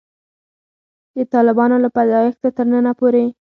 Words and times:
د 1.15 1.17
طالبانو 1.33 1.75
له 1.83 1.89
پیدایښته 1.97 2.49
تر 2.57 2.65
ننه 2.73 2.91
پورې. 2.99 3.25